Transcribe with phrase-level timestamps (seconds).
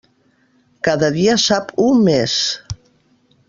[0.87, 2.41] Cada dia sap u més.